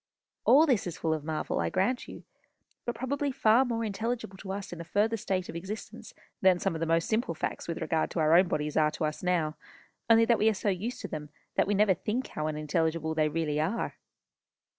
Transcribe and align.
All 0.45 0.65
this 0.65 0.87
is 0.87 0.97
full 0.97 1.13
of 1.13 1.23
marvel, 1.23 1.59
I 1.59 1.69
grant 1.69 2.07
you; 2.07 2.23
but 2.85 2.95
probably 2.95 3.31
far 3.31 3.63
more 3.63 3.85
intelligible 3.85 4.35
to 4.37 4.51
us 4.51 4.73
in 4.73 4.81
a 4.81 4.83
further 4.83 5.15
state 5.15 5.47
of 5.47 5.55
existence 5.55 6.15
than 6.41 6.57
some 6.57 6.73
of 6.75 6.79
the 6.79 6.87
most 6.87 7.07
simple 7.07 7.35
facts 7.35 7.67
with 7.67 7.77
regard 7.79 8.09
to 8.09 8.19
our 8.19 8.33
own 8.35 8.47
bodies 8.47 8.75
are 8.75 8.89
to 8.89 9.05
us 9.05 9.21
now, 9.21 9.57
only 10.09 10.25
that 10.25 10.39
we 10.39 10.49
are 10.49 10.55
so 10.55 10.69
used 10.69 11.01
to 11.01 11.07
them 11.07 11.29
that 11.53 11.67
we 11.67 11.75
never 11.75 11.93
think 11.93 12.29
how 12.29 12.47
unintelligible 12.47 13.13
they 13.13 13.29
really 13.29 13.59
are." 13.59 13.97